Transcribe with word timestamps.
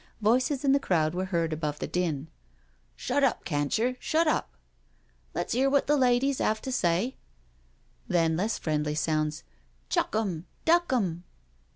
Voices 0.23 0.65
in 0.65 0.71
the 0.71 0.79
crowd 0.79 1.13
were 1.13 1.25
heard 1.25 1.53
above 1.53 1.77
the 1.77 1.85
din: 1.85 2.21
•* 2.23 2.27
Shut 2.95 3.23
up, 3.23 3.45
cantcher— 3.45 3.97
shut 3.99 4.25
up 4.27 4.55
—"Let's 5.35 5.53
hear 5.53 5.69
what 5.69 5.85
the 5.85 5.95
ladies 5.95 6.41
'ave 6.41 6.55
got 6.57 6.63
to 6.63 6.71
say 6.71 7.17
Then 8.07 8.35
less 8.35 8.57
friendly 8.57 8.95
sounds:" 8.95 9.43
Chuck 9.89 10.15
'em— 10.17 10.47
duck 10.65 10.91
'em." 10.91 11.23